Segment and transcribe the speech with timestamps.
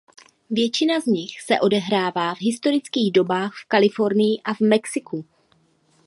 [0.49, 5.25] Většina z nich se odehrává v historických dobách v Kalifornii a v Mexiku.